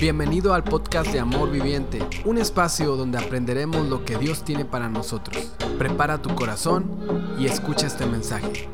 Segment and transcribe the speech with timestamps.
[0.00, 4.88] Bienvenido al podcast de Amor Viviente, un espacio donde aprenderemos lo que Dios tiene para
[4.88, 5.52] nosotros.
[5.76, 8.68] Prepara tu corazón y escucha este mensaje.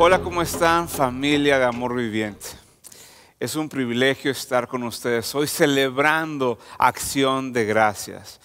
[0.00, 2.46] Hola, ¿cómo están familia de Amor Viviente?
[3.38, 8.40] Es un privilegio estar con ustedes hoy celebrando acción de gracias,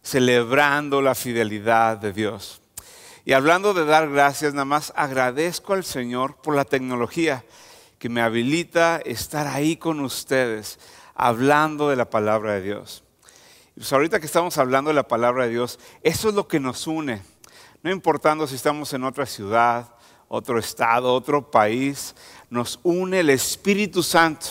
[0.00, 2.60] celebrando la fidelidad de Dios.
[3.24, 7.42] Y hablando de dar gracias, nada más agradezco al Señor por la tecnología
[7.98, 10.78] que me habilita estar ahí con ustedes,
[11.14, 13.04] hablando de la palabra de Dios.
[13.74, 16.86] Pues ahorita que estamos hablando de la palabra de Dios, eso es lo que nos
[16.86, 17.22] une.
[17.82, 19.88] No importando si estamos en otra ciudad,
[20.28, 22.14] otro estado, otro país,
[22.50, 24.48] nos une el Espíritu Santo,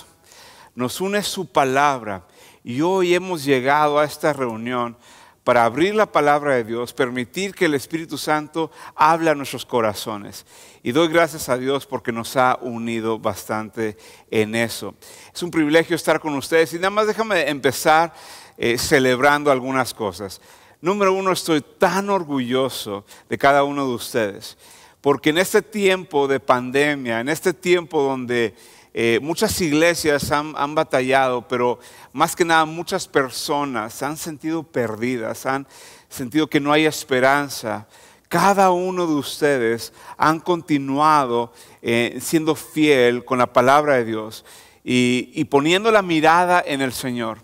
[0.76, 2.26] nos une su palabra.
[2.64, 4.98] Y hoy hemos llegado a esta reunión
[5.44, 10.46] para abrir la palabra de Dios, permitir que el Espíritu Santo hable a nuestros corazones.
[10.84, 13.98] Y doy gracias a Dios porque nos ha unido bastante
[14.32, 14.96] en eso.
[15.34, 18.14] Es un privilegio estar con ustedes y nada más déjame empezar
[18.58, 20.40] eh, celebrando algunas cosas.
[20.80, 24.58] Número uno, estoy tan orgulloso de cada uno de ustedes,
[25.00, 28.54] porque en este tiempo de pandemia, en este tiempo donde
[28.94, 31.80] eh, muchas iglesias han, han, batallado, pero
[32.12, 35.66] más que nada muchas personas han sentido perdidas, han
[36.10, 37.88] sentido que no hay esperanza.
[38.30, 44.46] Cada uno de ustedes han continuado eh, siendo fiel con la palabra de Dios
[44.84, 47.40] y poniendo la mirada en el Señor.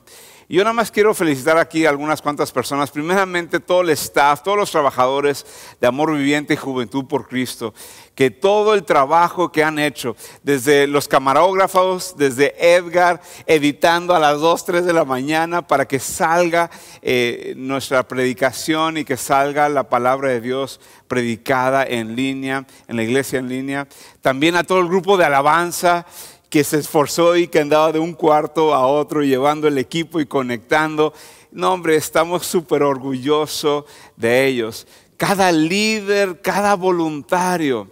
[0.52, 2.90] Y yo nada más quiero felicitar aquí a algunas cuantas personas.
[2.90, 5.46] Primeramente todo el staff, todos los trabajadores
[5.80, 7.72] de Amor Viviente y Juventud por Cristo,
[8.16, 14.40] que todo el trabajo que han hecho, desde los camarógrafos, desde Edgar, editando a las
[14.40, 16.72] 2, 3 de la mañana para que salga
[17.04, 23.04] eh, nuestra predicación y que salga la palabra de Dios predicada en línea, en la
[23.04, 23.88] iglesia en línea.
[24.22, 26.08] También a todo el grupo de alabanza
[26.50, 30.26] que se esforzó y que andaba de un cuarto a otro llevando el equipo y
[30.26, 31.14] conectando.
[31.52, 34.88] No, hombre, estamos súper orgullosos de ellos.
[35.18, 37.92] Cada líder, cada voluntario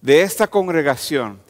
[0.00, 1.40] de esta congregación,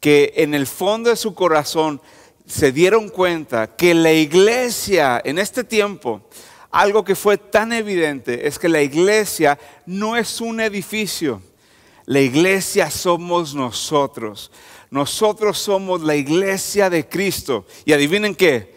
[0.00, 2.00] que en el fondo de su corazón
[2.46, 6.28] se dieron cuenta que la iglesia en este tiempo,
[6.70, 11.40] algo que fue tan evidente es que la iglesia no es un edificio,
[12.04, 14.50] la iglesia somos nosotros.
[14.94, 17.66] Nosotros somos la iglesia de Cristo.
[17.84, 18.76] Y adivinen qué,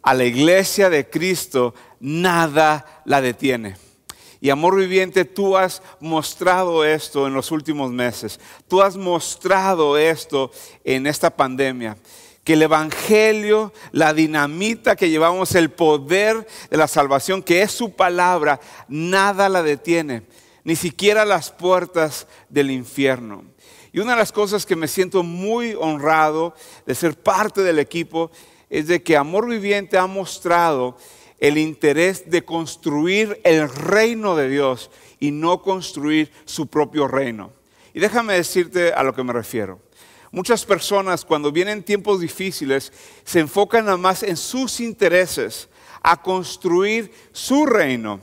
[0.00, 3.76] a la iglesia de Cristo nada la detiene.
[4.40, 8.40] Y amor viviente, tú has mostrado esto en los últimos meses.
[8.66, 10.50] Tú has mostrado esto
[10.84, 11.98] en esta pandemia.
[12.44, 17.92] Que el Evangelio, la dinamita que llevamos, el poder de la salvación, que es su
[17.92, 18.58] palabra,
[18.88, 20.22] nada la detiene.
[20.64, 23.44] Ni siquiera las puertas del infierno.
[23.98, 26.54] Y una de las cosas que me siento muy honrado
[26.86, 28.30] de ser parte del equipo
[28.70, 30.96] es de que Amor Viviente ha mostrado
[31.40, 37.50] el interés de construir el reino de Dios y no construir su propio reino.
[37.92, 39.80] Y déjame decirte a lo que me refiero.
[40.30, 42.92] Muchas personas cuando vienen tiempos difíciles
[43.24, 45.68] se enfocan nada más en sus intereses,
[46.04, 48.20] a construir su reino,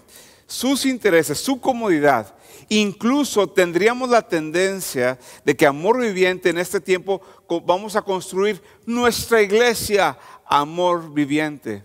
[0.48, 2.34] sus intereses, su comodidad.
[2.70, 7.22] Incluso tendríamos la tendencia de que amor viviente en este tiempo
[7.66, 11.84] vamos a construir nuestra iglesia, amor viviente.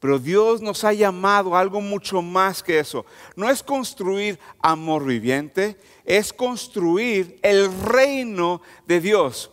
[0.00, 3.04] Pero Dios nos ha llamado a algo mucho más que eso.
[3.36, 5.76] No es construir amor viviente,
[6.06, 9.50] es construir el reino de Dios.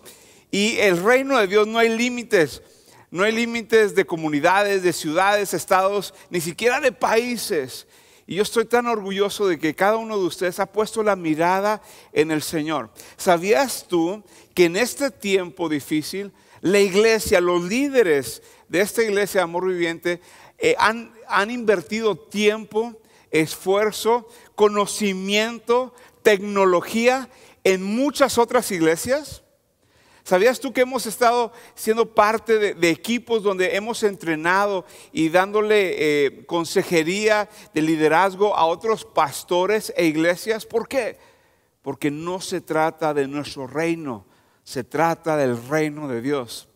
[0.50, 2.62] Y el reino de Dios no hay límites.
[3.12, 7.88] No hay límites de comunidades, de ciudades, estados, ni siquiera de países.
[8.30, 11.82] Y yo estoy tan orgulloso de que cada uno de ustedes ha puesto la mirada
[12.12, 12.92] en el Señor.
[13.16, 14.22] ¿Sabías tú
[14.54, 20.20] que en este tiempo difícil, la iglesia, los líderes de esta iglesia de amor viviente,
[20.58, 23.00] eh, han, han invertido tiempo,
[23.32, 27.30] esfuerzo, conocimiento, tecnología
[27.64, 29.44] en muchas otras iglesias?
[30.28, 36.46] ¿Sabías tú que hemos estado siendo parte de, equipos donde hemos entrenado y dándole eh,
[36.46, 40.66] consejería de liderazgo a otros pastores e iglesias?
[40.66, 41.18] ¿Por qué?
[41.82, 44.26] Porque no se trata de nuestro reino,
[44.66, 46.68] se trata del reino de Dios.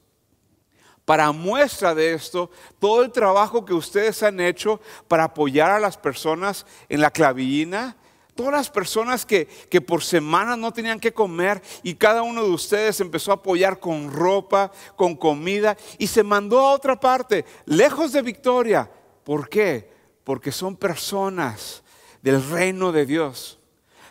[1.03, 4.79] Para muestra de esto, todo el trabajo que ustedes han hecho
[5.09, 7.97] para apoyar a las personas en la clavillina,
[8.35, 9.47] Todas las personas que,
[9.85, 14.11] por semanas no tenían que comer y cada uno de ustedes empezó a apoyar con
[14.11, 18.89] ropa, con comida y se mandó a otra parte, lejos de Victoria.
[19.23, 19.91] ¿Por qué?
[20.23, 21.83] Porque son personas
[22.21, 23.59] del reino de Dios.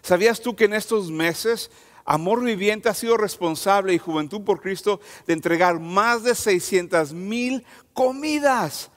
[0.02, 1.70] ¿Sabías tú que en estos meses
[2.04, 7.64] Amor Viviente ha sido responsable y Juventud por Cristo de entregar más de 600 mil
[7.92, 8.90] comidas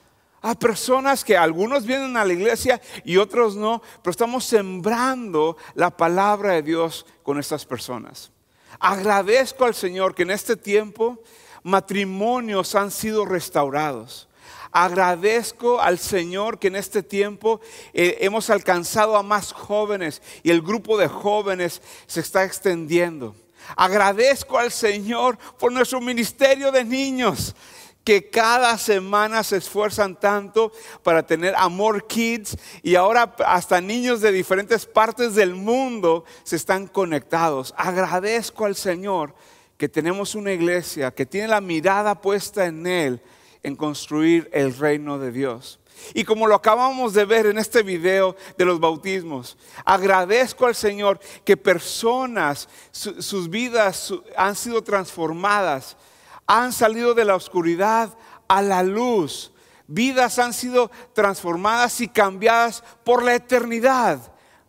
[0.43, 5.95] a personas que algunos vienen a la iglesia y otros no, pero estamos sembrando la
[5.95, 8.29] palabra de Dios con estas personas.
[8.77, 11.23] Agradezco al Señor que en este tiempo
[11.63, 14.27] matrimonios han sido restaurados.
[14.73, 17.61] Agradezco al Señor que en este tiempo
[17.93, 23.33] eh, hemos alcanzado a más jóvenes y el grupo de jóvenes se está extendiendo.
[23.77, 27.55] Agradezco al Señor por nuestro ministerio de niños
[28.03, 30.71] que cada semana se esfuerzan tanto
[31.03, 36.87] para tener Amor Kids y ahora hasta niños de diferentes partes del mundo se están
[36.87, 37.73] conectados.
[37.77, 39.33] Agradezco al Señor
[39.77, 43.21] que tenemos una iglesia que tiene la mirada puesta en Él,
[43.63, 45.79] en construir el reino de Dios.
[46.13, 51.19] Y como lo acabamos de ver en este video de los bautismos, agradezco al Señor
[51.45, 55.95] que personas, sus vidas han sido transformadas
[56.47, 58.15] han salido de la oscuridad
[58.47, 59.51] a la luz.
[59.87, 64.19] Vidas han sido transformadas y cambiadas por la eternidad.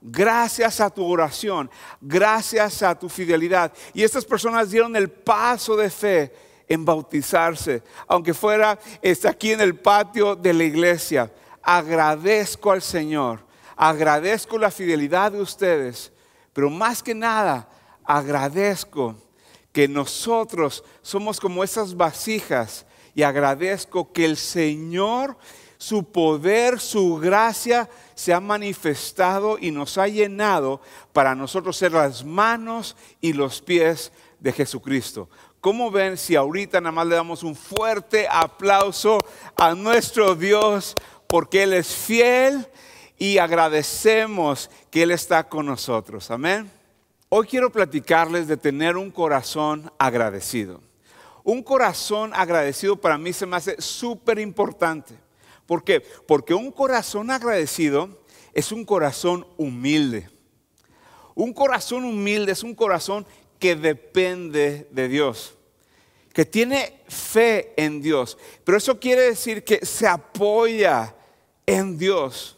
[0.00, 3.72] Gracias a tu oración, gracias a tu fidelidad.
[3.94, 6.34] Y estas personas dieron el paso de fe
[6.68, 11.32] en bautizarse, aunque fuera está aquí en el patio de la iglesia.
[11.62, 13.40] Agradezco al Señor,
[13.76, 16.12] agradezco la fidelidad de ustedes,
[16.52, 17.66] pero más que nada
[18.04, 19.16] agradezco
[19.74, 25.36] que nosotros somos como esas vasijas y agradezco que el Señor,
[25.78, 30.80] su poder, su gracia se ha manifestado y nos ha llenado
[31.12, 35.28] para nosotros ser las manos y los pies de Jesucristo.
[35.60, 39.18] ¿Cómo ven si ahorita nada más le damos un fuerte aplauso
[39.56, 40.94] a nuestro Dios
[41.26, 42.64] porque Él es fiel
[43.18, 46.30] y agradecemos que Él está con nosotros?
[46.30, 46.83] Amén.
[47.36, 50.80] Hoy quiero platicarles de tener un corazón agradecido.
[51.42, 55.16] Un corazón agradecido para mí se me hace súper importante.
[55.66, 56.00] ¿Por qué?
[56.00, 58.22] Porque un corazón agradecido
[58.52, 60.30] es un corazón humilde.
[61.34, 63.26] Un corazón humilde es un corazón
[63.58, 65.56] que depende de Dios,
[66.32, 68.38] que tiene fe en Dios.
[68.62, 71.16] Pero eso quiere decir que se apoya
[71.66, 72.56] en Dios.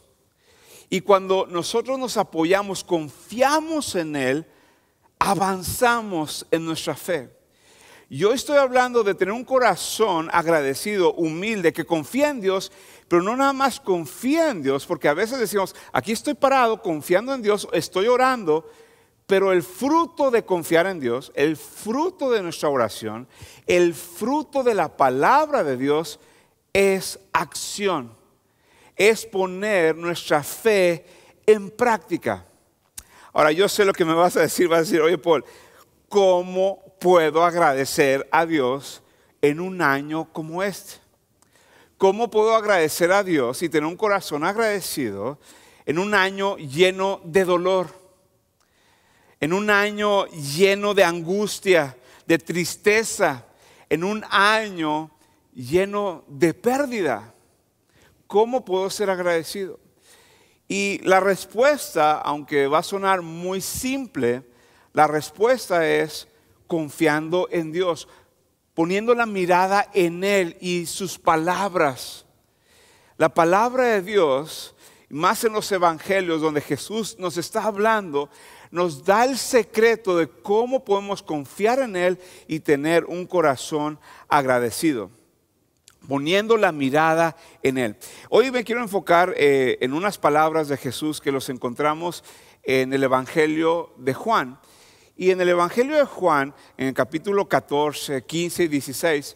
[0.87, 4.45] Y cuando nosotros nos apoyamos, confiamos en Él,
[5.19, 7.37] avanzamos en nuestra fe.
[8.09, 12.71] Yo estoy hablando de tener un corazón agradecido, humilde, que confía en Dios,
[13.09, 17.33] pero no nada más confía en Dios, porque a veces decimos, aquí estoy parado confiando
[17.33, 18.69] en Dios, estoy orando,
[19.25, 23.27] pero el fruto de confiar en Dios, el fruto de nuestra oración,
[23.65, 26.21] el fruto de la palabra de Dios
[26.71, 28.13] es acción,
[28.95, 31.05] es poner nuestra fe
[31.45, 32.45] en práctica.
[33.37, 35.45] Ahora, yo sé lo que me vas a decir, vas a decir, oye Paul,
[36.09, 39.03] ¿cómo puedo agradecer a Dios
[39.43, 40.95] en un año como este?
[41.99, 45.37] ¿Cómo puedo agradecer a Dios y tener un corazón agradecido
[45.85, 47.89] en un año lleno de dolor?
[49.39, 51.95] En un año lleno de angustia,
[52.25, 53.45] de tristeza,
[53.87, 55.11] en un año
[55.53, 57.35] lleno de pérdida.
[58.25, 59.79] ¿Cómo puedo ser agradecido?
[60.67, 64.43] Y la respuesta, aunque va a sonar muy simple,
[64.93, 66.27] la respuesta es
[66.67, 68.07] confiando en Dios,
[68.73, 72.25] poniendo la mirada en Él y sus palabras.
[73.17, 74.75] La palabra de Dios,
[75.09, 78.29] más en los evangelios donde Jesús nos está hablando,
[78.69, 83.97] nos da el secreto de cómo podemos confiar en Él y tener un corazón
[84.27, 85.16] agradecido
[86.07, 87.95] poniendo la mirada en Él.
[88.29, 92.23] Hoy me quiero enfocar eh, en unas palabras de Jesús que los encontramos
[92.63, 94.59] en el Evangelio de Juan.
[95.15, 99.35] Y en el Evangelio de Juan, en el capítulo 14, 15 y 16,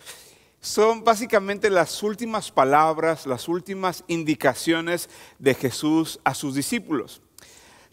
[0.59, 7.21] son básicamente las últimas palabras, las últimas indicaciones de Jesús a sus discípulos.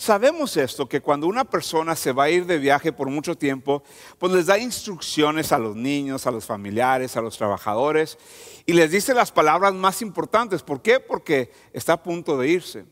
[0.00, 3.82] Sabemos esto, que cuando una persona se va a ir de viaje por mucho tiempo,
[4.16, 8.16] pues les da instrucciones a los niños, a los familiares, a los trabajadores,
[8.64, 10.62] y les dice las palabras más importantes.
[10.62, 11.00] ¿Por qué?
[11.00, 12.86] Porque está a punto de irse.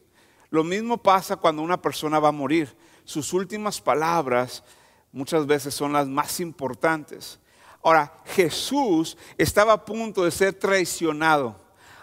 [0.50, 2.76] Lo mismo pasa cuando una persona va a morir.
[3.04, 4.64] Sus últimas palabras
[5.12, 7.38] muchas veces son las más importantes.
[7.84, 11.54] Ahora, Jesús estaba a punto de ser traicionado,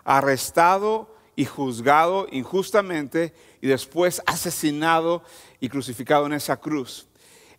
[0.06, 5.24] arrestado y juzgado injustamente y después asesinado
[5.60, 7.08] y crucificado en esa cruz.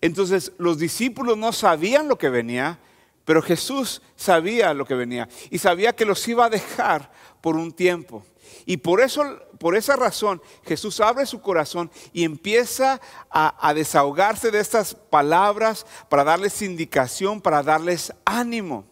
[0.00, 2.78] Entonces los discípulos no sabían lo que venía,
[3.24, 7.72] pero Jesús sabía lo que venía y sabía que los iba a dejar por un
[7.72, 8.24] tiempo.
[8.66, 9.24] Y por, eso,
[9.58, 13.00] por esa razón Jesús abre su corazón y empieza
[13.30, 18.84] a, a desahogarse de estas palabras para darles indicación, para darles ánimo.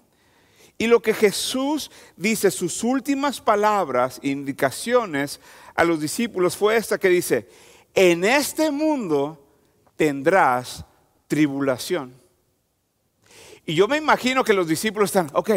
[0.78, 5.40] Y lo que Jesús dice, sus últimas palabras, indicaciones
[5.74, 7.48] a los discípulos fue esta que dice,
[7.94, 9.46] en este mundo
[9.96, 10.84] tendrás
[11.28, 12.20] tribulación.
[13.64, 15.50] Y yo me imagino que los discípulos están, ok,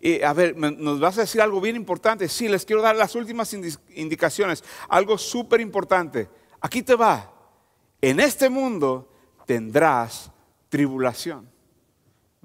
[0.00, 2.28] eh, a ver, nos vas a decir algo bien importante.
[2.28, 6.28] Sí, les quiero dar las últimas indicaciones, algo súper importante.
[6.60, 7.32] Aquí te va.
[8.00, 9.10] En este mundo
[9.44, 10.30] tendrás
[10.68, 11.50] tribulación.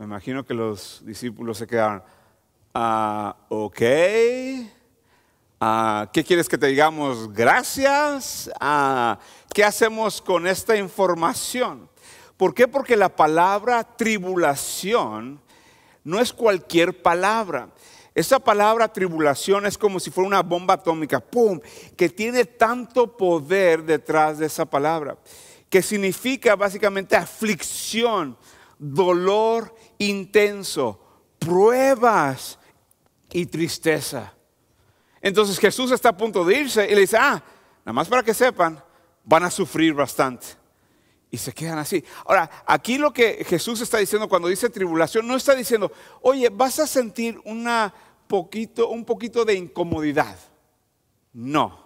[0.04, 2.04] Me imagino que los discípulos se quedaron,
[2.74, 3.82] ah, ok,
[5.62, 7.32] ah, ¿qué quieres que te digamos?
[7.32, 8.52] Gracias.
[8.60, 9.18] Ah,
[9.54, 11.90] ¿Qué hacemos con esta información?
[12.36, 12.68] ¿Por qué?
[12.68, 15.40] Porque la palabra tribulación
[16.04, 17.70] no es cualquier palabra.
[18.14, 21.62] Esa palabra tribulación es como si fuera una bomba atómica, ¡pum!,
[21.96, 25.18] que tiene tanto poder detrás de esa palabra,
[25.70, 28.38] que significa básicamente aflicción,
[28.84, 31.00] dolor intenso,
[31.40, 32.60] pruebas
[33.32, 34.34] y tristeza.
[35.22, 37.42] Entonces Jesús está a punto de irse y le dice, ah,
[37.86, 38.84] nada más para que sepan,
[39.24, 40.48] van a sufrir bastante
[41.32, 42.04] y se quedan así.
[42.26, 46.78] Ahora, aquí lo que Jesús está diciendo cuando dice tribulación, no está diciendo, oye, vas
[46.80, 47.94] a sentir una
[48.28, 50.38] poquito, un poquito de incomodidad.
[51.32, 51.82] No.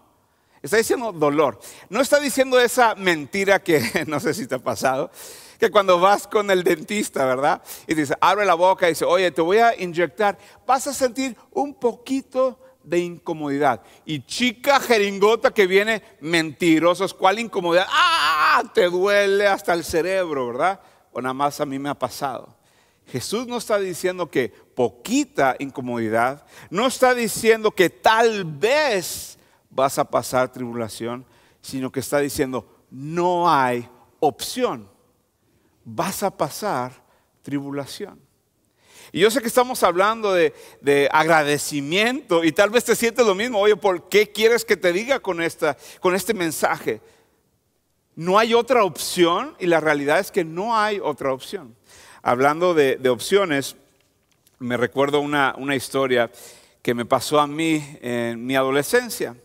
[0.62, 1.60] Está diciendo dolor.
[1.90, 5.12] No está diciendo esa mentira que no sé si te ha pasado,
[5.60, 7.62] que cuando vas con el dentista, ¿verdad?
[7.88, 11.36] Y dice, abre la boca y dice, oye, te voy a inyectar, vas a sentir
[11.52, 13.82] un poquito de incomodidad.
[14.06, 17.88] Y chica jeringota que viene mentirosos, ¿cuál incomodidad?
[17.90, 18.64] ¡Ah!
[18.74, 20.80] Te duele hasta el cerebro, ¿verdad?
[21.12, 22.56] O nada más a mí me ha pasado.
[23.08, 29.38] Jesús no está diciendo que poquita incomodidad, no está diciendo que tal vez
[29.70, 31.26] vas a pasar tribulación,
[31.62, 33.88] sino que está diciendo no hay
[34.20, 34.90] opción,
[35.90, 36.92] vas a pasar
[37.42, 38.20] tribulación.
[39.14, 43.60] Y yo sé que estamos hablando de, agradecimiento y tal vez te sientes lo mismo.
[43.60, 47.00] Oye, ¿por qué quieres que te diga con, esta, con este mensaje?
[48.16, 51.74] No hay otra opción y la realidad es que no hay otra opción.
[52.22, 53.78] Hablando de, opciones,
[54.60, 56.30] me recuerdo una, historia
[56.82, 59.38] que me pasó a mí en mi adolescencia.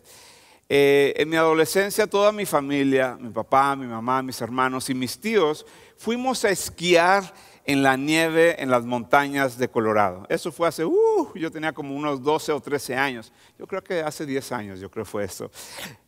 [0.75, 5.19] Eh, en mi adolescencia toda mi familia, mi papá, mi mamá, mis hermanos y mis
[5.19, 7.31] tíos, fuimos a esquiar
[7.65, 10.25] en la nieve en las montañas de Colorado.
[10.27, 13.31] Eso fue hace, uh, yo tenía como unos 12 o 13 años.
[13.57, 15.49] Yo creo que hace 10 años, yo creo fue eso.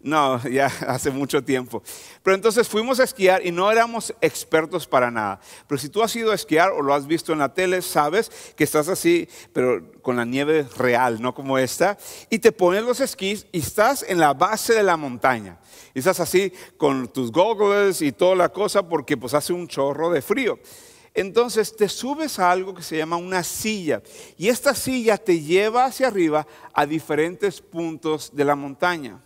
[0.01, 1.81] No, ya hace mucho tiempo.
[2.24, 5.39] Pero entonces fuimos a esquiar y no éramos expertos para nada.
[5.67, 8.29] Pero si tú has ido a esquiar o lo has visto en la tele, sabes
[8.55, 11.97] que estás así, pero con la nieve real, no como esta.
[12.29, 15.57] Y te pones los esquís y estás en la base de la montaña.
[15.93, 20.09] Y estás así con tus goggles y toda la cosa porque pues hace un chorro
[20.09, 20.59] de frío.
[21.15, 24.03] Entonces te subes a algo que se llama una silla
[24.38, 29.22] y esta silla te lleva hacia arriba a diferentes puntos de la montaña.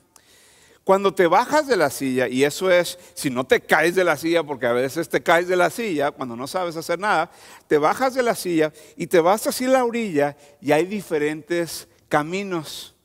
[0.83, 4.17] Cuando te bajas de la silla, y eso es, si no te caes de la
[4.17, 7.31] silla, porque a veces te caes de la silla cuando no sabes hacer nada,
[7.67, 12.95] te bajas de la silla y te vas hacia la orilla y hay diferentes caminos,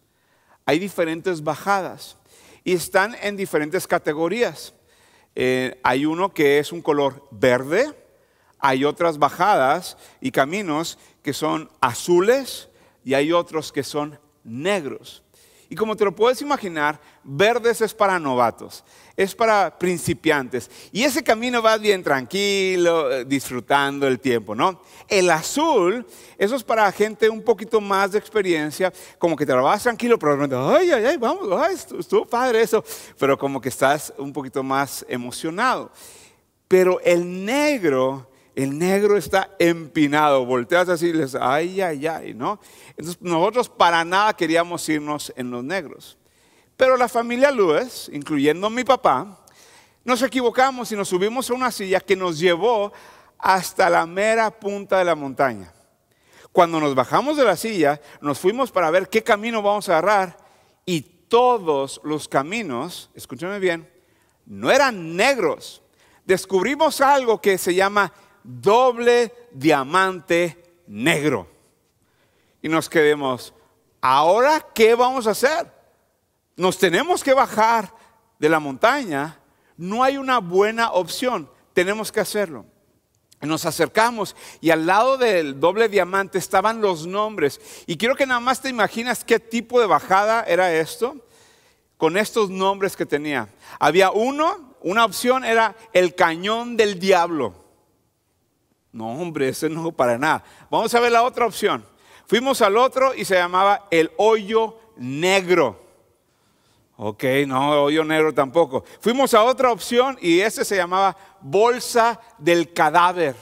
[0.66, 2.18] hay diferentes bajadas
[2.64, 4.74] y están en diferentes categorías.
[5.34, 7.92] Eh, hay uno que es un color verde,
[8.66, 12.70] hay otras bajadas y caminos que son azules
[13.04, 15.22] y hay otros que son negros.
[15.68, 18.82] Y como te lo puedes imaginar, verdes es para novatos,
[19.18, 20.70] es para principiantes.
[20.92, 24.80] Y ese camino va bien tranquilo, eh, disfrutando el tiempo, ¿no?
[25.08, 26.06] El azul,
[26.38, 30.18] eso es para gente un poquito más de experiencia, como que te lo vas tranquilo,
[30.18, 32.82] pero ay, ay, ay, vamos, ay, estuvo padre eso,
[33.18, 35.92] pero como que estás un poquito más emocionado.
[36.66, 42.60] Pero el negro el negro está empinado, volteas así y les, ay, ay, ay, ¿no?
[42.90, 46.16] Entonces nosotros para nada queríamos irnos en los negros.
[46.76, 49.44] Pero la familia Lewis, incluyendo mi papá,
[50.04, 52.92] nos equivocamos y nos subimos a una silla que nos llevó
[53.38, 55.72] hasta la mera punta de la montaña.
[56.52, 60.36] Cuando nos bajamos de la silla, nos fuimos para ver qué camino vamos a agarrar
[60.86, 63.90] y todos los caminos, escúchame bien,
[64.46, 65.82] no eran negros.
[66.24, 68.12] Descubrimos algo que se llama
[68.44, 71.48] doble diamante negro.
[72.62, 73.52] Y nos quedemos,
[74.00, 75.72] ¿ahora qué vamos a hacer?
[76.56, 77.92] Nos tenemos que bajar
[78.38, 79.40] de la montaña.
[79.76, 82.64] No hay una buena opción, tenemos que hacerlo.
[83.40, 87.60] Nos acercamos y al lado del doble diamante estaban los nombres.
[87.86, 91.16] Y quiero que nada más te imaginas qué tipo de bajada era esto.
[91.96, 93.48] con estos nombres que tenía.
[93.78, 97.63] Había uno, una opción era el cañón del diablo.
[98.94, 100.44] No, hombre, ese no para nada.
[100.70, 101.84] Vamos a ver la otra opción.
[102.26, 105.82] Fuimos al otro y se llamaba el hoyo negro.
[106.96, 108.84] Ok, no, hoyo negro tampoco.
[109.00, 113.34] Fuimos a otra opción y ese se llamaba bolsa del cadáver.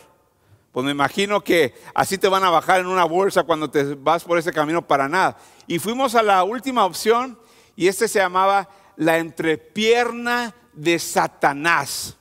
[0.73, 4.25] Pues me imagino que así te van a bajar en una bolsa cuando te vas
[4.25, 5.37] por ese camino para nada.
[5.66, 7.38] Y fuimos a la última opción
[7.76, 12.16] y este se llamaba la entrepierna de Satanás.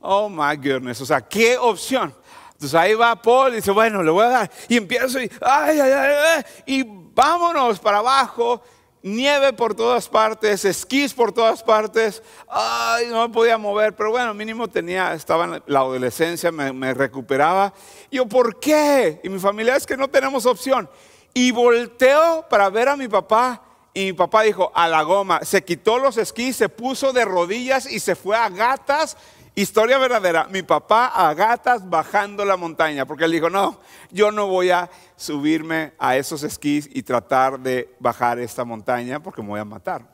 [0.00, 2.14] Oh my goodness, o sea, qué opción.
[2.52, 4.50] Entonces ahí va Paul y dice, bueno, le voy a dar.
[4.68, 8.62] Y empiezo y, ay, ay, ay, y vámonos para abajo
[9.02, 12.22] nieve por todas partes, esquís por todas partes.
[12.48, 17.72] Ay, no me podía mover, pero bueno, mínimo tenía, estaba en la adolescencia, me, recuperaba.
[18.10, 19.20] Y yo, ¿por qué?
[19.22, 20.88] Y mi familia es que no tenemos opción.
[21.32, 23.62] Y volteo para ver a mi papá.
[23.92, 27.90] Y mi papá dijo, a la goma, se quitó los esquís, se puso de rodillas
[27.90, 29.16] y se fue a gatas
[29.54, 33.80] Historia verdadera, mi papá a gatas bajando la montaña, porque él dijo, no,
[34.10, 39.42] yo no voy a subirme a esos esquís y tratar de bajar esta montaña porque
[39.42, 40.06] me voy a matar.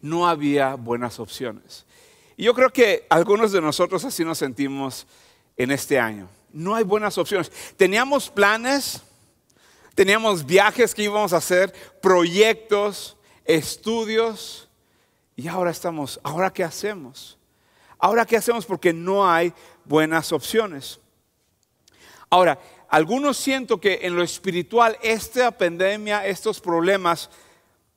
[0.00, 1.86] No había buenas opciones.
[2.36, 5.06] Y yo creo que algunos de nosotros así nos sentimos
[5.56, 6.28] en este año.
[6.52, 7.50] No hay buenas opciones.
[7.76, 9.02] Teníamos planes,
[9.94, 14.68] teníamos viajes que íbamos a hacer, proyectos, estudios,
[15.36, 17.38] y ahora estamos, ¿ahora qué hacemos?
[18.04, 18.66] Ahora, ¿qué hacemos?
[18.66, 19.50] Porque no hay
[19.86, 21.00] buenas opciones.
[22.28, 22.58] Ahora,
[22.90, 27.30] algunos siento que en lo espiritual, esta pandemia, estos problemas,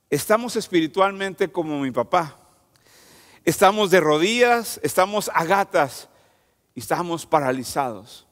[0.10, 2.38] estamos espiritualmente como mi papá.
[3.44, 6.08] Estamos de rodillas, estamos a gatas
[6.74, 8.26] y estamos paralizados.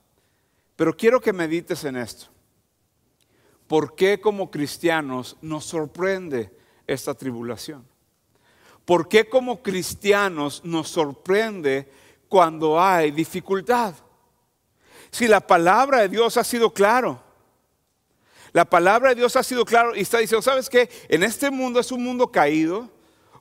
[0.78, 2.28] Pero quiero que medites en esto.
[3.68, 7.86] ¿Por qué como cristianos nos sorprende esta tribulación?
[8.86, 11.92] ¿Por qué como cristianos nos sorprende
[12.30, 13.96] cuando hay dificultad?
[15.12, 17.22] Si la palabra de Dios ha sido claro,
[18.54, 20.90] la palabra de Dios ha sido claro y está diciendo, ¿sabes qué?
[21.10, 22.90] En este mundo es un mundo caído,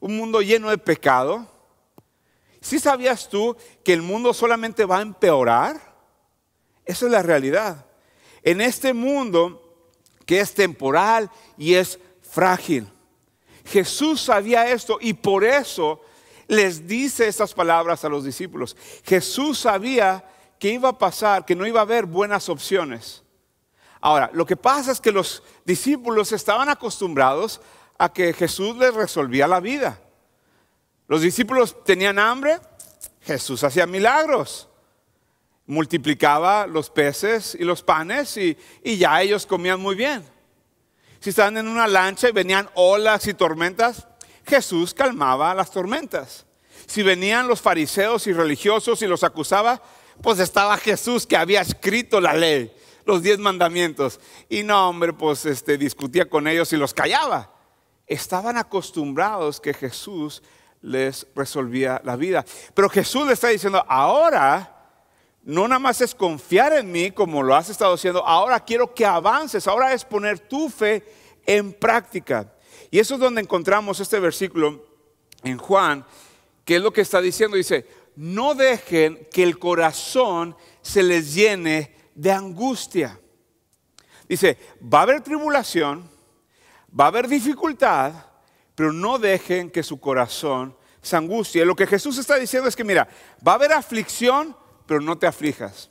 [0.00, 1.46] un mundo lleno de pecado.
[2.60, 5.94] ¿Sí sabías tú que el mundo solamente va a empeorar?
[6.84, 7.86] Esa es la realidad.
[8.42, 9.60] En este mundo
[10.26, 12.88] que es temporal y es frágil.
[13.64, 16.00] Jesús sabía esto y por eso
[16.46, 18.76] les dice estas palabras a los discípulos.
[19.04, 20.24] Jesús sabía
[20.58, 23.22] que iba a pasar, que no iba a haber buenas opciones.
[24.00, 27.60] Ahora, lo que pasa es que los discípulos estaban acostumbrados
[27.96, 30.00] a que Jesús les resolvía la vida.
[31.08, 32.58] Los discípulos tenían hambre,
[33.22, 34.68] Jesús hacía milagros.
[35.66, 40.33] Multiplicaba los peces y los panes y, y ya ellos comían muy bien.
[41.24, 44.06] Si estaban en una lancha y venían olas y tormentas,
[44.46, 46.44] Jesús calmaba las tormentas.
[46.84, 49.80] Si venían los fariseos y religiosos y los acusaba,
[50.20, 52.70] pues estaba Jesús que había escrito la ley,
[53.06, 54.20] los diez mandamientos.
[54.50, 57.54] Y no, hombre, pues este, discutía con ellos y los callaba.
[58.06, 60.42] Estaban acostumbrados que Jesús
[60.82, 62.44] les resolvía la vida.
[62.74, 64.73] Pero Jesús le está diciendo, ahora
[65.44, 69.04] no nada más es confiar en mí como lo has estado haciendo, ahora quiero que
[69.04, 71.04] avances, ahora es poner tu fe
[71.46, 72.52] en práctica.
[72.90, 74.86] Y eso es donde encontramos este versículo
[75.42, 76.04] en Juan,
[76.64, 81.94] que es lo que está diciendo, dice, no dejen que el corazón se les llene
[82.14, 83.20] de angustia.
[84.28, 86.08] Dice, va a haber tribulación,
[86.98, 88.12] va a haber dificultad,
[88.74, 91.64] pero no dejen que su corazón se angustie.
[91.64, 93.06] Lo que Jesús está diciendo es que, mira,
[93.46, 95.90] va a haber aflicción, pero no te aflijas.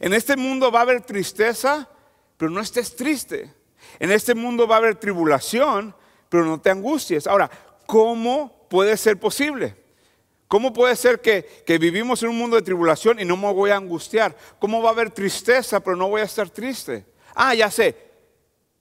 [0.00, 1.88] En este mundo va a haber tristeza,
[2.36, 3.52] pero no estés triste.
[3.98, 5.94] En este mundo va a haber tribulación,
[6.28, 7.26] pero no te angusties.
[7.26, 7.50] Ahora,
[7.86, 9.76] ¿cómo puede ser posible?
[10.48, 13.70] ¿Cómo puede ser que, que, vivimos en un mundo de tribulación y no me voy
[13.70, 14.36] a angustiar?
[14.58, 17.04] ¿Cómo va a haber tristeza, pero no voy a estar triste?
[17.34, 17.96] Ah, ya sé.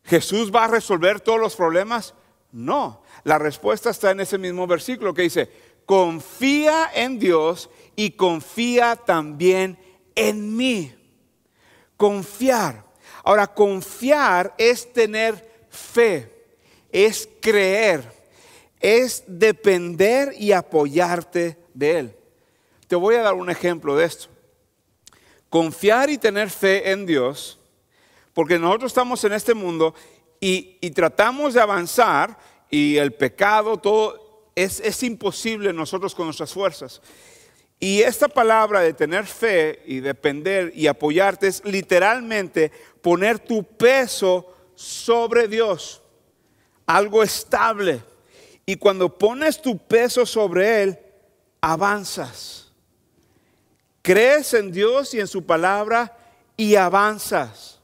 [0.04, 2.14] ¿Jesús va a resolver todos los problemas?
[2.52, 3.02] No.
[3.24, 5.50] La respuesta está en ese mismo versículo que dice,
[5.86, 9.78] confía en Dios y confía también
[10.16, 10.94] en mí.
[11.98, 12.86] Confiar.
[13.24, 16.32] Ahora, confiar es tener fe,
[16.92, 18.12] es creer,
[18.80, 22.16] es depender y apoyarte de Él.
[22.88, 24.28] Te voy a dar un ejemplo de esto.
[25.50, 27.60] Confiar y tener fe en Dios,
[28.34, 29.96] porque nosotros estamos en este mundo
[30.40, 32.38] y, tratamos de avanzar
[32.70, 37.02] y el pecado, todo es, es imposible nosotros con nuestras fuerzas.
[37.80, 44.54] Y esta palabra de tener fe y depender y apoyarte es literalmente poner tu peso
[44.76, 46.02] sobre Dios,
[46.86, 48.02] algo estable.
[48.66, 51.00] Y cuando pones tu peso sobre Él,
[51.62, 52.72] avanzas.
[54.02, 56.16] Crees en Dios y en su palabra
[56.56, 57.80] y avanzas.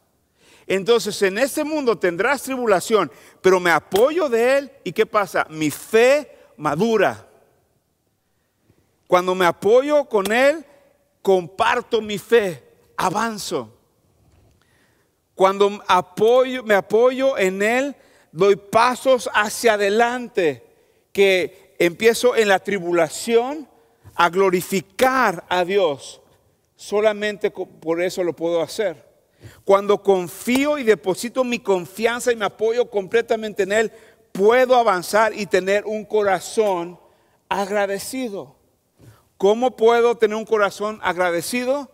[0.67, 5.45] Entonces en este mundo tendrás tribulación, pero me apoyo de Él y ¿qué pasa?
[5.49, 7.27] Mi fe madura.
[9.11, 10.63] Cuando me apoyo con Él,
[11.21, 12.63] comparto mi fe,
[12.95, 13.69] avanzo.
[15.35, 17.93] Cuando apoyo, me apoyo en Él,
[18.31, 20.63] doy pasos hacia adelante,
[21.11, 23.67] que empiezo en la tribulación
[24.15, 26.21] a glorificar a Dios.
[26.77, 29.05] Solamente por eso lo puedo hacer.
[29.65, 33.91] Cuando confío y deposito mi confianza y me apoyo completamente en Él,
[34.31, 36.97] puedo avanzar y tener un corazón
[37.49, 38.60] agradecido.
[39.41, 41.89] ¿Cómo puedo tener un corazón agradecido?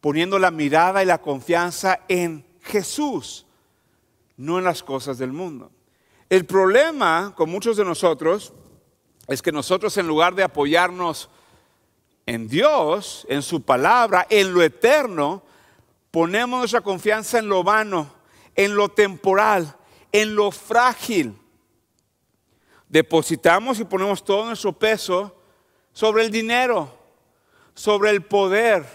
[0.00, 3.46] Poniendo la mirada y la confianza en Jesús,
[4.36, 5.70] no en las cosas del mundo.
[6.28, 8.52] El problema con muchos de nosotros
[9.28, 11.30] es que nosotros en lugar de apoyarnos
[12.26, 15.44] en Dios, en su palabra, en lo eterno,
[16.10, 18.12] ponemos nuestra confianza en lo vano,
[18.56, 19.76] en lo temporal,
[20.10, 21.38] en lo frágil.
[22.88, 25.37] Depositamos y ponemos todo nuestro peso
[25.98, 26.88] sobre el dinero,
[27.74, 28.86] sobre el poder,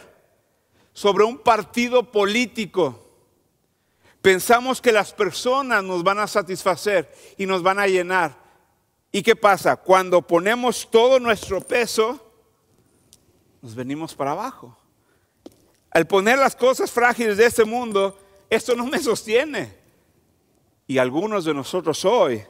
[0.94, 2.98] sobre un partido político.
[4.22, 8.38] Pensamos que las personas nos van a satisfacer y nos van a llenar.
[9.12, 9.76] ¿Y qué pasa?
[9.76, 12.26] Cuando ponemos todo nuestro peso,
[13.62, 14.78] nos venimos para abajo.
[15.92, 18.18] Al poner las cosas frágiles de este mundo,
[18.50, 19.78] esto no me sostiene.
[20.88, 22.42] Y algunos de nosotros hoy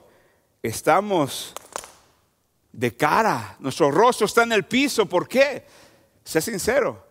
[0.62, 1.56] estamos
[2.74, 5.06] de cara, nuestro rostro está en el piso.
[5.06, 5.64] ¿Por qué?
[6.26, 7.06] Sé sincero.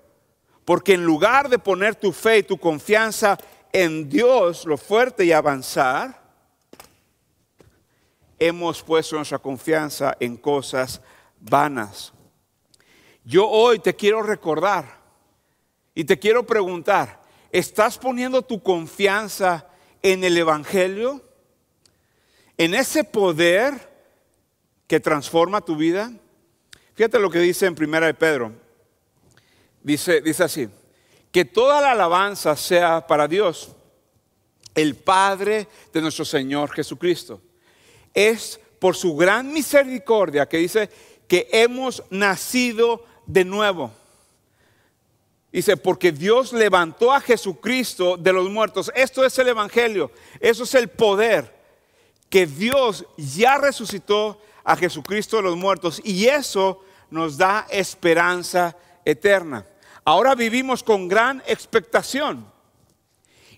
[0.64, 3.38] Porque en lugar de poner tu fe y tu confianza
[3.72, 6.20] en Dios, lo fuerte y avanzar,
[8.38, 11.00] hemos puesto nuestra confianza en cosas
[11.40, 12.12] vanas.
[13.24, 15.00] Yo hoy te quiero recordar
[15.94, 17.20] y te quiero preguntar,
[17.52, 19.68] ¿estás poniendo tu confianza
[20.02, 21.22] en el Evangelio?
[22.58, 23.91] ¿En ese poder
[24.92, 26.12] que transforma tu vida?
[26.92, 28.52] Fíjate lo que dice en Primera de Pedro.
[29.82, 30.68] Dice, dice así,
[31.30, 33.70] que toda la alabanza sea para Dios,
[34.74, 37.40] el Padre de nuestro Señor Jesucristo.
[38.12, 40.90] Es por su gran misericordia que dice
[41.26, 43.90] que hemos nacido de nuevo.
[45.50, 48.92] Dice, porque Dios levantó a Jesucristo de los muertos.
[48.94, 51.50] Esto es el Evangelio, eso es el poder,
[52.28, 59.66] que Dios ya resucitó a Jesucristo de los muertos y eso nos da esperanza eterna.
[60.04, 62.50] Ahora vivimos con gran expectación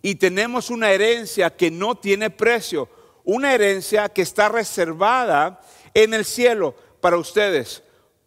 [0.03, 2.89] y tenemos una herencia que no tiene precio,
[3.25, 5.61] una herencia que está reservada
[5.95, 7.83] en el cielo para ustedes,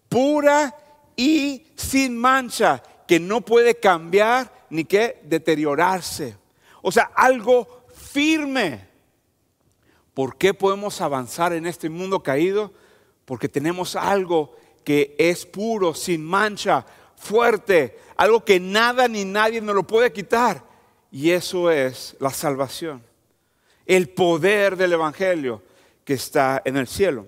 [0.09, 0.75] pura
[1.15, 6.35] y sin mancha, que no puede cambiar ni que deteriorarse.
[6.81, 8.87] O sea, algo firme.
[10.17, 12.73] ¿Por qué podemos avanzar en este mundo caído?
[13.23, 19.75] Porque tenemos algo que es puro, sin mancha, fuerte, algo que nada ni nadie nos
[19.75, 20.63] lo puede quitar.
[21.12, 23.03] Y eso es la salvación,
[23.86, 25.62] el poder del Evangelio
[26.03, 27.27] que está en el cielo.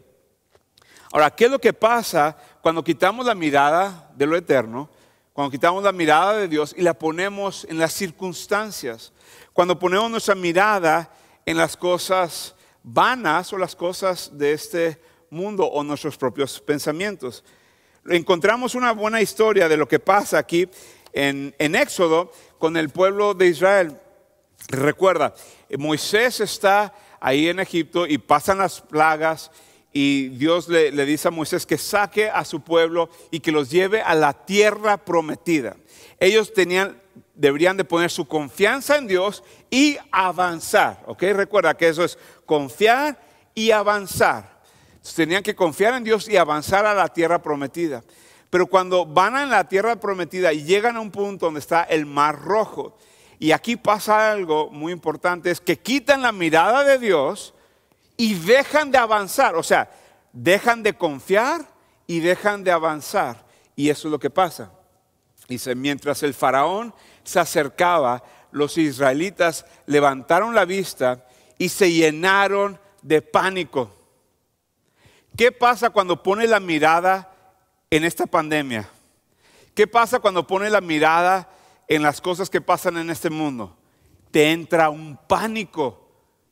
[1.12, 4.90] Ahora, ¿qué es lo que pasa cuando quitamos la mirada de lo eterno?
[5.32, 9.14] Cuando quitamos la mirada de Dios y la ponemos en las circunstancias.
[9.54, 11.14] Cuando ponemos nuestra mirada
[11.46, 17.44] en las cosas vanas o las cosas de este mundo o nuestros propios pensamientos
[18.10, 20.68] encontramos una buena historia de lo que pasa aquí
[21.14, 23.98] en, Éxodo con el pueblo de Israel.
[24.70, 25.34] Recuerda,
[25.78, 29.52] Moisés está ahí en Egipto y pasan las plagas
[29.92, 33.72] y Dios le, le, dice a Moisés que saque a su pueblo y que los
[33.72, 35.76] lleve a la tierra prometida.
[36.20, 37.02] Ellos tenían,
[37.40, 41.04] deberían de poner su confianza en Dios y avanzar.
[41.08, 41.24] ¿Ok?
[41.34, 43.20] Recuerda que eso es confiar
[43.56, 44.60] y avanzar
[45.14, 48.04] tenían que confiar en Dios y avanzar a la tierra prometida.
[48.50, 52.06] Pero cuando van a la tierra prometida y llegan a un punto donde está el
[52.06, 52.98] mar rojo,
[53.38, 57.54] y aquí pasa algo muy importante, es que quitan la mirada de Dios
[58.18, 59.90] y dejan de avanzar, o sea,
[60.34, 61.66] dejan de confiar
[62.06, 63.46] y dejan de avanzar.
[63.76, 64.72] Y eso es lo que pasa.
[65.48, 71.26] Dice, mientras el faraón se acercaba, los israelitas levantaron la vista
[71.58, 73.92] y se llenaron de pánico.
[75.38, 77.34] ¿Qué pasa cuando pone la mirada
[77.90, 78.90] en esta pandemia?
[79.74, 81.50] ¿Qué pasa cuando pone la mirada
[81.88, 83.78] en las cosas que pasan en este mundo?
[84.32, 86.10] Te entra un pánico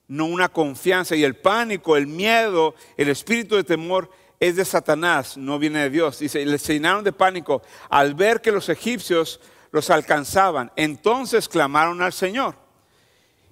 [0.08, 1.16] no una confianza.
[1.16, 5.90] Y el pánico, el miedo, el espíritu de temor es de Satanás, no viene de
[5.90, 6.20] Dios.
[6.20, 9.40] Dice, les llenaron de pánico al ver que los egipcios
[9.72, 10.72] los alcanzaban.
[10.76, 12.56] Entonces clamaron al Señor.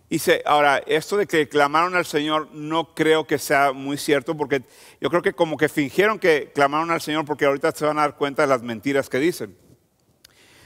[0.10, 4.62] Dice, ahora, esto de que clamaron al Señor no creo que sea muy cierto, porque
[5.01, 8.01] yo creo que como que fingieron que clamaron al Señor, porque ahorita se van a
[8.01, 9.58] dar cuenta de las mentiras que dicen.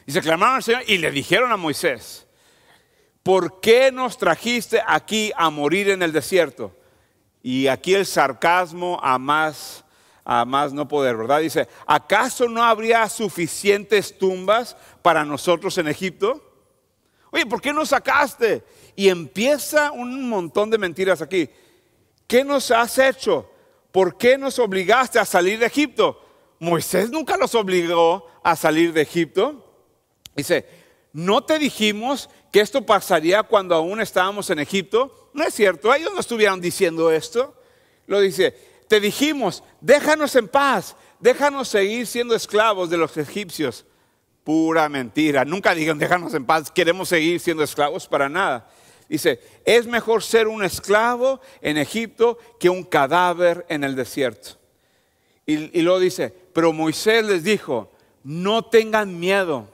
[0.05, 2.27] Dice, clamaron al Señor y le dijeron a Moisés,
[3.23, 6.75] ¿por qué nos trajiste aquí a morir en el desierto?
[7.41, 9.85] Y aquí el sarcasmo a más,
[10.31, 11.39] a más no poder, ¿verdad?
[11.39, 16.39] Dice, ¿acaso no habría suficientes tumbas para nosotros en Egipto?
[17.31, 18.63] Oye, ¿por qué nos sacaste?
[18.95, 21.49] Y empieza un montón de mentiras aquí.
[22.27, 23.49] ¿Qué nos has hecho?
[23.91, 26.23] ¿Por qué nos obligaste a salir de Egipto?
[26.59, 29.65] Moisés nunca los obligó a salir de Egipto.
[30.35, 30.63] Dice,
[31.11, 35.31] ¿no te dijimos que esto pasaría cuando aún estábamos en Egipto?
[35.33, 37.55] No es cierto, ellos no estuvieron diciendo esto.
[38.05, 43.85] Lo dice, te dijimos, déjanos en paz, déjanos seguir siendo esclavos de los egipcios.
[44.43, 48.67] Pura mentira, nunca digan, déjanos en paz, queremos seguir siendo esclavos para nada.
[49.07, 54.57] Dice, es mejor ser un esclavo en Egipto que un cadáver en el desierto.
[55.45, 57.91] Y, y luego dice, pero Moisés les dijo,
[58.23, 59.69] no tengan miedo,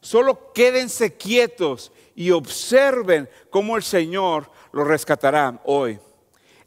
[0.00, 5.98] solo quédense quietos y observen cómo el Señor los rescatará hoy.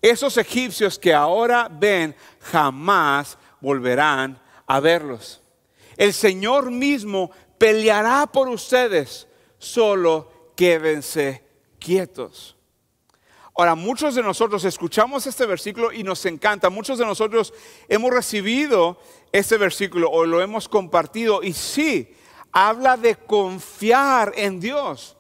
[0.06, 5.42] Esos egipcios que ahora ven jamás volverán a verlos.
[5.98, 11.44] El Señor mismo peleará por ustedes, solo quédense
[11.80, 12.56] quietos.
[13.58, 16.70] Ahora, muchos de nosotros escuchamos este versículo y nos encanta.
[16.70, 17.52] Muchos de nosotros
[17.88, 19.00] hemos recibido
[19.32, 22.16] este versículo o lo hemos compartido y sí,
[22.52, 25.18] habla de confiar en Dios.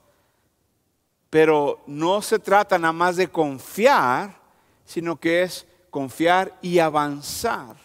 [1.31, 4.44] Pero no se trata nada más de confiar,
[4.85, 7.75] sino que es confiar y avanzar.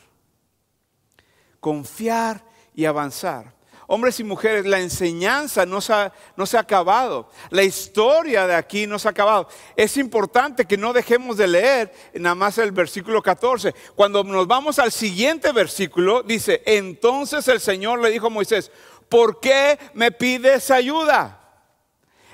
[1.59, 2.43] Confiar
[2.75, 3.55] y avanzar.
[3.93, 7.29] Hombres y mujeres, la enseñanza no se, ha, no se ha acabado.
[7.51, 9.49] La historia de aquí no se ha acabado.
[9.75, 13.75] Es importante que no dejemos de leer nada más el versículo 14.
[13.97, 18.71] Cuando nos vamos al siguiente versículo, dice, entonces el Señor le dijo a Moisés,
[19.09, 21.41] ¿por qué me pides ayuda?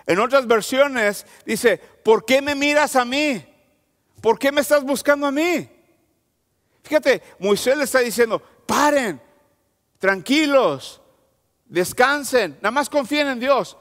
[0.06, 3.42] En otras versiones dice, ¿por qué me miras a mí?
[4.26, 5.68] ¿Por qué me estás buscando a mí?
[6.82, 9.22] Fíjate, Moisés le está diciendo, paren,
[10.00, 11.00] tranquilos,
[11.64, 13.76] descansen, nada más confíen en Dios.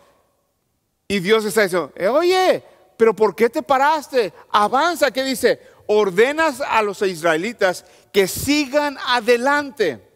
[1.07, 2.63] Y Dios está diciendo, eh, oye,
[2.95, 4.33] pero ¿por qué te paraste?
[4.51, 5.59] Avanza, ¿qué dice?
[5.87, 10.07] Ordenas a los israelitas que sigan adelante.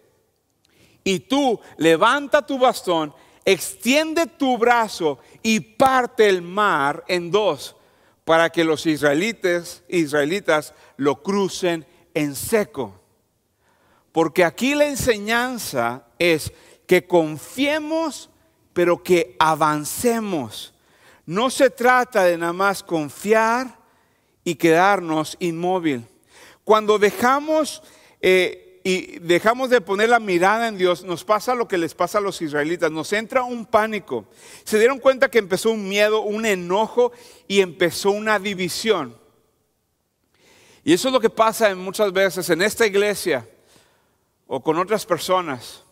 [1.04, 7.78] Y tú levanta tu bastón, extiende tu brazo y parte el mar en dos
[8.30, 13.02] para que los israelitas, israelitas lo crucen en seco.
[14.12, 16.54] Porque aquí la enseñanza es
[16.86, 18.30] que confiemos,
[18.72, 20.76] pero que avancemos.
[21.26, 23.80] No se trata de nada más confiar
[24.44, 26.06] y quedarnos inmóvil.
[26.64, 27.82] Cuando dejamos
[28.22, 32.18] eh, y dejamos de poner la mirada en Dios, nos pasa lo que les pasa
[32.20, 34.26] a los israelitas, nos entra un pánico.
[34.64, 37.12] Se dieron cuenta que empezó un miedo, un enojo
[37.48, 39.16] y empezó una división.
[40.84, 43.48] Y eso es lo que pasa muchas veces en esta iglesia
[44.48, 45.84] o con otras personas.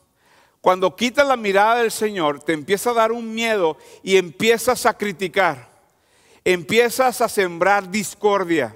[0.61, 4.97] Cuando quitas la mirada del Señor, te empieza a dar un miedo y empiezas a
[4.97, 5.69] criticar.
[6.43, 8.75] Empiezas a sembrar discordia.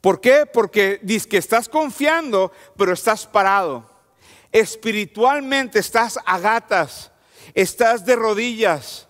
[0.00, 0.46] ¿Por qué?
[0.46, 3.90] Porque dices que estás confiando, pero estás parado.
[4.52, 7.10] Espiritualmente estás a gatas,
[7.54, 9.08] estás de rodillas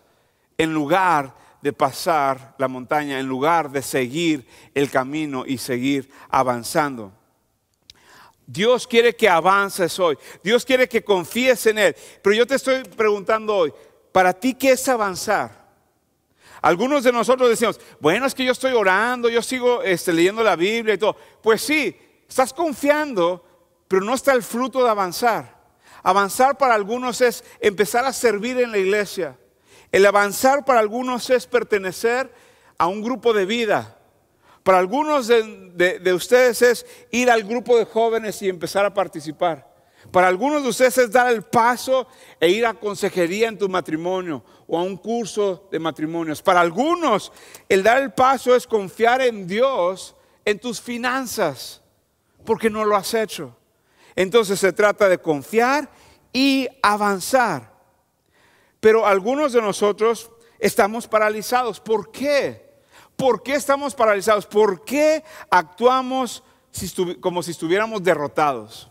[0.57, 7.13] en lugar de pasar la montaña, en lugar de seguir el camino y seguir avanzando.
[8.47, 10.17] Dios quiere que avances hoy.
[10.43, 11.97] Dios quiere que confíes en Él.
[12.23, 13.73] Pero yo te estoy preguntando hoy,
[14.11, 15.68] ¿para ti qué es avanzar?
[16.61, 20.57] Algunos de nosotros decimos, bueno, es que yo estoy orando, yo sigo este, leyendo la
[20.57, 21.17] Biblia y todo.
[21.43, 21.97] Pues sí,
[22.29, 23.45] estás confiando,
[23.87, 25.59] pero no está el fruto de avanzar.
[26.03, 29.37] Avanzar para algunos es empezar a servir en la iglesia.
[29.91, 32.33] El avanzar para algunos es pertenecer
[32.77, 33.97] a un grupo de vida.
[34.63, 39.68] Para algunos de, ustedes es ir al grupo de jóvenes y empezar a participar.
[40.11, 42.07] Para algunos de ustedes es dar el paso
[42.41, 46.41] e ir a consejería en tu matrimonio o a un curso de matrimonios.
[46.41, 47.31] Para algunos
[47.69, 51.83] el dar el paso es confiar en Dios en tus finanzas,
[52.45, 53.55] porque no lo has hecho.
[54.17, 55.91] Entonces se trata de confiar
[56.33, 57.75] y avanzar.
[58.81, 61.81] Pero algunos de nosotros estamos paralizados.
[61.81, 62.69] ¿Por qué?
[63.15, 64.47] ¿Por qué estamos paralizados?
[64.47, 66.43] ¿Por qué actuamos
[67.21, 68.88] como si estuviéramos derrotados?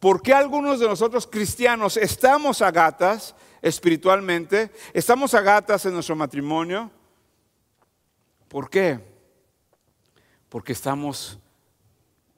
[0.00, 4.70] ¿Por qué algunos de nosotros cristianos estamos a gatas espiritualmente?
[4.92, 6.90] ¿Estamos a gatas en nuestro matrimonio?
[8.46, 9.00] ¿Por qué?
[10.48, 11.38] Porque estamos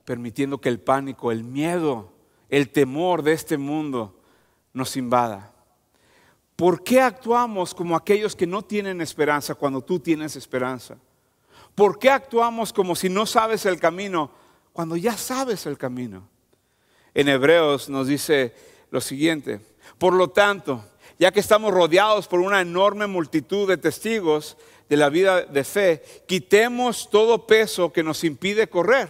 [0.05, 2.13] permitiendo que el pánico, el miedo,
[2.49, 4.19] el temor de este mundo
[4.73, 5.53] nos invada.
[6.57, 10.97] ¿Por qué actuamos como aquellos que no tienen esperanza cuando tú tienes esperanza?
[11.75, 14.31] ¿Por qué actuamos como si no sabes el camino
[14.73, 16.30] cuando ya sabes el camino?
[17.15, 18.55] En Hebreos nos dice
[18.91, 19.61] lo siguiente,
[19.99, 20.85] por lo tanto,
[21.19, 24.57] ya que estamos rodeados por una enorme multitud de testigos
[24.89, 29.09] de la vida de fe, quitemos todo peso que nos impide correr,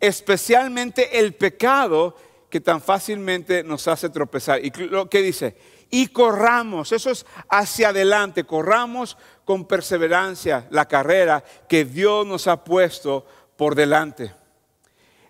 [0.00, 2.14] especialmente el pecado
[2.48, 4.64] que tan fácilmente nos hace tropezar.
[4.64, 5.56] ¿Y lo que dice?
[5.90, 12.62] Y corramos, eso es hacia adelante, corramos con perseverancia la carrera que Dios nos ha
[12.62, 14.32] puesto por delante.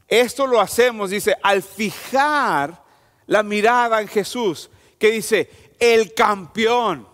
[0.09, 2.83] Esto lo hacemos, dice, al fijar
[3.27, 7.07] la mirada en Jesús, que dice, el campeón.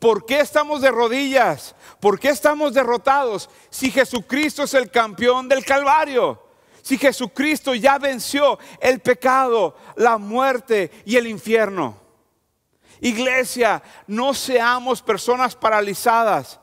[0.00, 1.74] ¿Por qué estamos de rodillas?
[2.00, 6.42] ¿Por qué estamos derrotados si Jesucristo es el campeón del Calvario?
[6.82, 11.96] Si Jesucristo ya venció el pecado, la muerte y el infierno.
[13.00, 16.60] Iglesia, no seamos personas paralizadas.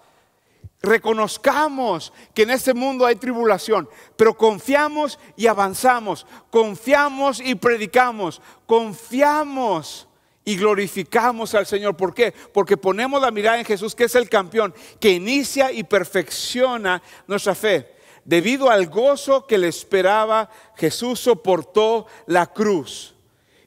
[0.81, 10.07] Reconozcamos que en este mundo hay tribulación, pero confiamos y avanzamos, confiamos y predicamos, confiamos
[10.43, 11.95] y glorificamos al Señor.
[11.95, 12.31] ¿Por qué?
[12.31, 17.53] Porque ponemos la mirada en Jesús, que es el campeón, que inicia y perfecciona nuestra
[17.53, 17.95] fe.
[18.25, 23.13] Debido al gozo que le esperaba, Jesús soportó la cruz.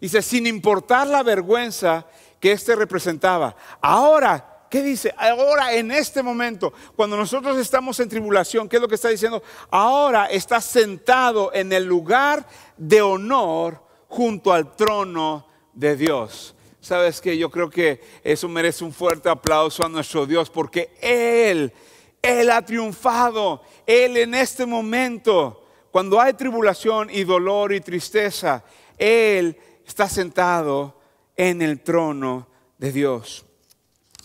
[0.01, 2.07] Dice, sin importar la vergüenza
[2.41, 3.55] que éste representaba.
[3.81, 5.15] Ahora ¿Qué dice?
[5.17, 9.41] Ahora, en este momento, cuando nosotros estamos en tribulación, ¿qué es lo que está diciendo?
[9.71, 12.45] Ahora está sentado en el lugar
[12.77, 16.57] de honor junto al trono de Dios.
[16.81, 21.73] ¿Sabes que Yo creo que eso merece un fuerte aplauso a nuestro Dios porque Él,
[22.21, 23.63] Él ha triunfado.
[23.87, 28.65] Él en este momento, cuando hay tribulación y dolor y tristeza,
[28.99, 29.57] Él
[29.87, 30.99] está sentado
[31.37, 33.47] en el trono de Dios.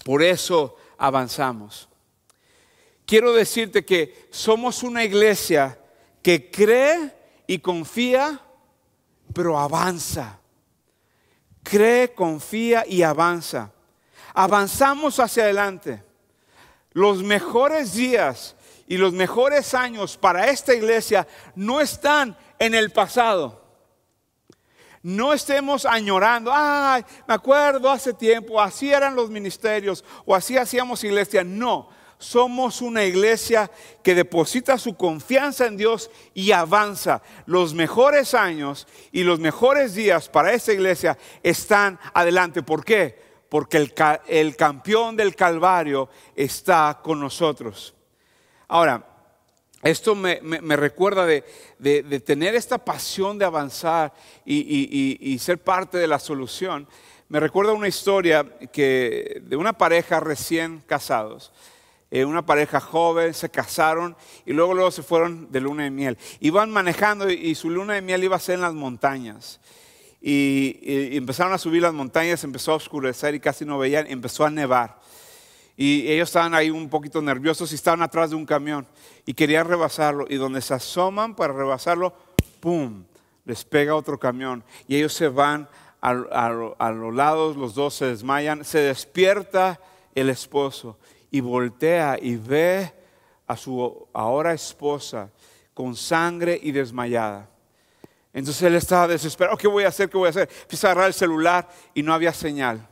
[0.10, 1.88] Por eso avanzamos.
[3.06, 5.78] Quiero decirte que somos una iglesia
[6.24, 7.14] que cree
[7.46, 8.42] y confía,
[9.36, 10.40] pero avanza.
[11.62, 13.72] Cree, confía y avanza.
[14.34, 16.02] Avanzamos hacia adelante.
[16.94, 18.56] Los mejores días
[18.88, 23.59] y los mejores años para esta iglesia no están en el pasado.
[25.02, 31.04] No estemos añorando, ay, me acuerdo hace tiempo, así eran los ministerios o así hacíamos
[31.06, 31.44] iglesia.
[31.44, 33.72] No, somos una iglesia
[34.04, 37.22] que deposita su confianza en Dios y avanza.
[37.46, 42.62] Los mejores años y los mejores días para esta iglesia están adelante.
[42.62, 43.18] ¿Por qué?
[43.48, 43.94] Porque el,
[44.28, 47.96] el campeón del Calvario está con nosotros.
[48.68, 49.09] Ahora,
[49.84, 50.40] esto me,
[50.76, 51.42] recuerda de,
[52.26, 54.14] tener esta pasión de avanzar
[54.46, 56.88] y, ser parte de la solución.
[57.30, 61.54] Me recuerda una historia que, de una pareja recién casados.
[62.12, 66.18] Eh, una pareja joven, se casaron y luego, luego se fueron de luna de miel.
[66.40, 69.60] Iban manejando y, su luna de miel iba a ser en las montañas.
[70.22, 74.44] Y, y empezaron a subir las montañas, empezó a oscurecer y casi no veían, empezó
[74.44, 75.00] a nevar.
[75.82, 78.86] Y ellos estaban ahí un poquito nerviosos y estaban atrás de un camión
[79.26, 80.26] y querían rebasarlo.
[80.28, 82.14] Y donde se asoman para rebasarlo,
[82.60, 83.06] ¡pum!
[83.46, 84.62] Les pega otro camión.
[84.90, 85.70] Y ellos se van
[86.02, 86.12] a,
[86.92, 88.66] los lados, los dos se desmayan.
[88.66, 89.80] Se despierta
[90.16, 90.98] el esposo
[91.32, 92.92] y voltea y ve
[93.48, 95.30] a su ahora esposa
[95.74, 97.50] con sangre y desmayada.
[98.34, 99.56] Entonces él estaba desesperado.
[99.56, 100.10] ¿Qué voy a hacer?
[100.10, 100.50] ¿Qué voy a hacer?
[100.62, 102.86] Empieza a agarrar el celular y no había señal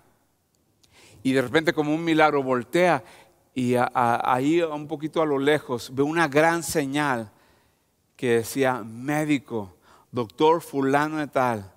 [1.28, 3.04] y de repente como un milagro voltea
[3.54, 7.30] y ahí un poquito a lo lejos ve una gran señal
[8.16, 9.76] que decía médico,
[10.10, 11.70] doctor fulano de tal.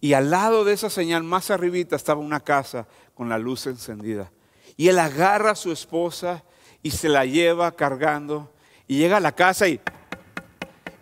[0.00, 4.32] Y al lado de esa señal, más arribita, estaba una casa con la luz encendida.
[4.78, 6.42] Y él agarra a su esposa
[6.82, 8.54] y se la lleva cargando.
[8.86, 9.78] Y llega a la casa y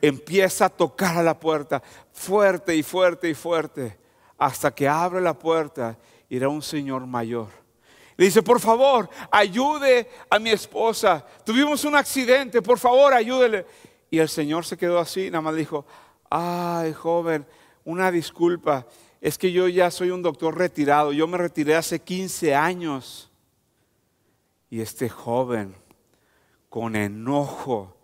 [0.02, 3.96] empieza a tocar a la puerta, fuerte y fuerte y fuerte,
[4.38, 5.96] hasta que abre la puerta
[6.36, 7.48] era un señor mayor.
[8.16, 11.24] Le dice, por favor, ayude a mi esposa.
[11.44, 13.66] Tuvimos un accidente, por favor, ayúdele.
[14.10, 15.84] Y el señor se quedó así, nada más dijo,
[16.30, 17.44] ay, joven,
[17.84, 18.86] una disculpa.
[19.20, 21.12] Es que yo ya soy un doctor retirado.
[21.12, 23.30] Yo me retiré hace 15 años.
[24.70, 25.74] Y este joven,
[26.68, 27.96] con enojo.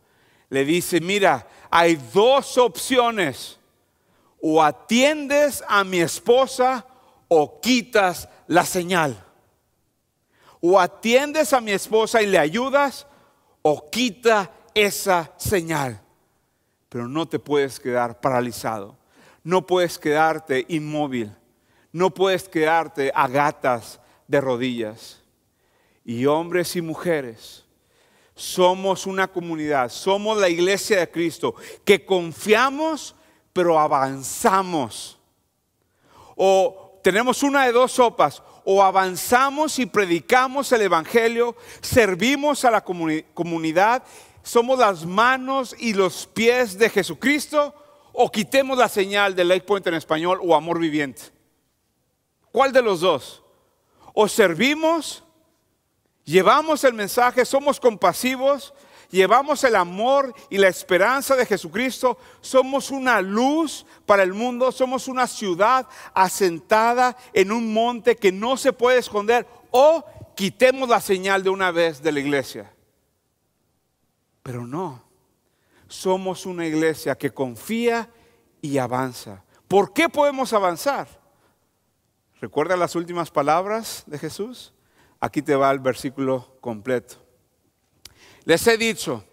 [0.49, 3.59] Le dice, mira, hay dos opciones.
[4.41, 6.87] O atiendes a mi esposa
[7.33, 9.25] o quitas la señal.
[10.61, 13.07] O atiendes a mi esposa y le ayudas
[13.63, 16.03] o quita esa señal.
[16.89, 18.99] Pero no te puedes quedar paralizado.
[19.45, 21.33] No puedes quedarte inmóvil.
[21.93, 25.23] No puedes quedarte a gatas de rodillas.
[26.05, 27.65] Y hombres y mujeres,
[28.35, 31.55] somos una comunidad, somos la iglesia de Cristo,
[31.85, 33.15] que confiamos
[33.53, 35.19] pero avanzamos.
[36.37, 42.83] O tenemos una de dos sopas, o avanzamos y predicamos el Evangelio, servimos a la
[42.83, 44.03] comunidad,
[44.43, 47.75] somos las manos y los pies de Jesucristo,
[48.13, 51.23] o quitemos la señal de Lake Point en español o amor viviente.
[52.53, 53.43] ¿Cuál de los dos?
[54.13, 55.23] O servimos,
[56.25, 58.75] llevamos el mensaje, somos compasivos,
[59.11, 65.09] llevamos el amor y la esperanza de Jesucristo, somos una luz para el mundo, somos
[65.09, 70.05] una ciudad asentada en un monte que no se puede esconder o
[70.35, 72.73] quitemos la señal de una vez de la iglesia.
[74.43, 75.05] Pero no,
[75.89, 78.09] somos una iglesia que confía
[78.63, 79.45] y avanza.
[79.69, 81.07] ¿Por qué podemos avanzar?
[82.41, 84.73] ¿Recuerda las últimas palabras de Jesús?
[85.21, 87.20] Aquí te va el versículo completo.
[88.45, 89.25] Les he dicho,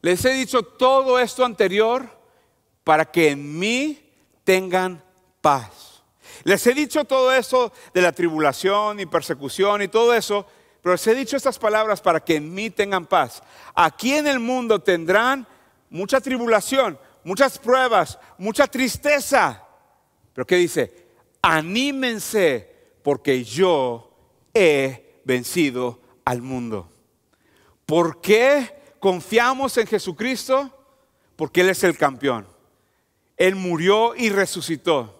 [0.00, 2.08] les he dicho todo esto anterior
[2.84, 4.10] para que en mí
[4.44, 5.02] tengan
[5.40, 6.02] paz.
[6.44, 10.46] Les he dicho todo eso de la tribulación y persecución y todo eso,
[10.82, 13.42] pero les he dicho estas palabras para que en mí tengan paz.
[13.74, 15.46] Aquí en el mundo tendrán
[15.90, 19.64] mucha tribulación, muchas pruebas, mucha tristeza.
[20.32, 21.06] Pero ¿qué dice?
[21.42, 24.12] Anímense porque yo
[24.54, 26.88] he vencido al mundo.
[27.86, 30.70] ¿Por qué confiamos en Jesucristo?
[31.36, 32.46] Porque Él es el campeón.
[33.36, 35.14] Él murió y resucitó.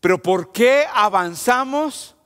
[0.00, 2.16] Pero ¿por qué avanzamos?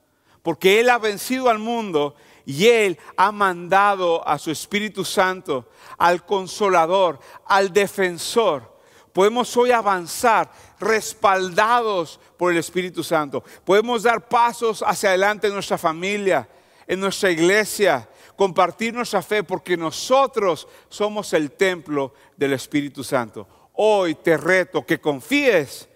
[0.41, 6.25] Porque Él ha vencido al mundo y Él ha mandado a su Espíritu Santo, al
[6.25, 8.79] consolador, al defensor.
[9.11, 13.43] Podemos hoy avanzar respaldados por el Espíritu Santo.
[13.65, 16.47] Podemos dar pasos hacia adelante en nuestra familia,
[16.87, 18.07] en nuestra iglesia,
[18.39, 23.45] compartir nuestra fe porque nosotros somos el templo del Espíritu Santo.
[23.73, 25.89] Hoy te reto que confíes,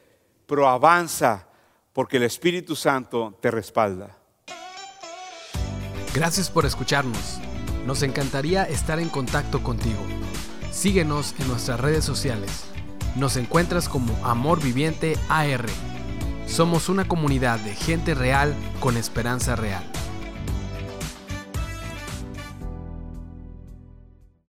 [0.45, 1.47] pero avanza
[1.93, 4.17] porque el Espíritu Santo te respalda.
[6.13, 7.39] Gracias por escucharnos.
[7.85, 10.01] Nos encantaría estar en contacto contigo.
[10.69, 12.65] Síguenos en nuestras redes sociales.
[13.15, 15.65] Nos encuentras como Amor Viviente AR.
[16.45, 19.89] Somos una comunidad de gente real con esperanza real.